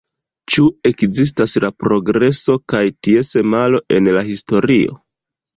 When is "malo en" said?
3.57-4.11